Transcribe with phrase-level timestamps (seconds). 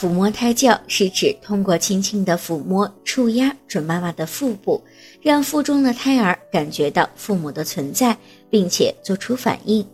[0.00, 4.82] 抚摸胎教是指通过轻轻的抚摸、触压准妈妈的腹部，
[5.20, 8.16] 让腹中的胎儿感觉到父母的存在，
[8.48, 9.86] 并且做出反应，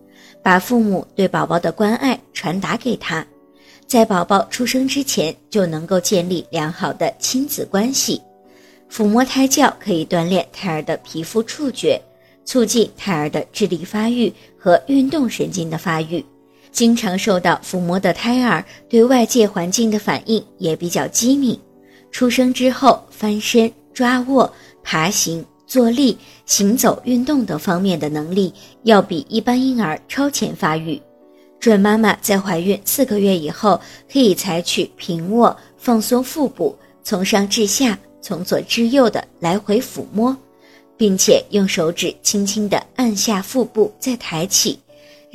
[0.45, 3.27] 把父母对宝宝的关爱传达给他，
[3.88, 8.23] 在宝宝出生之前就能够建立良好的亲子关系。
[8.88, 12.00] 抚摸胎教可以锻炼胎儿的皮肤触觉，
[12.45, 16.25] 促进胎儿的智力发育和运动神经的发育。
[16.73, 21.59] 经常受到抚摸的胎儿对外界环境的反应也比较机敏，
[22.11, 24.52] 出生之后翻身、抓握、
[24.83, 28.52] 爬行、坐立、行走、运动等方面的能力
[28.83, 31.01] 要比一般婴儿超前发育。
[31.59, 33.80] 准妈妈在怀孕四个月以后，
[34.12, 40.37] 可以采取平卧、放松腹部，从上至下、从左至右的来回抚摸，
[40.96, 44.79] 并且用手指轻轻地按下腹部，再抬起。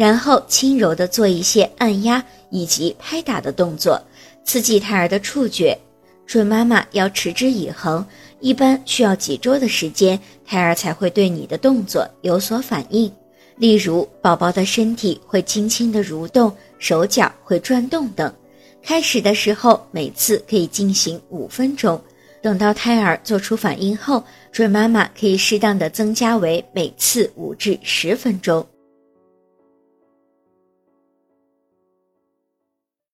[0.01, 4.01] 然后轻柔地做一些按压以及拍打的动作，
[4.43, 5.77] 刺激胎儿的触觉。
[6.25, 8.03] 准妈妈要持之以恒，
[8.39, 13.13] 一般需要几周的时间，胎儿才会对你的动作有所反应。
[13.57, 18.33] 例如，宝宝的身体会轻轻地蠕动，手脚会转动等。
[18.81, 22.01] 开始的时候，每次可以进行五分钟。
[22.41, 28.65] 等到胎儿做出反应后，准妈妈可以适当的增加为每次五至十分钟。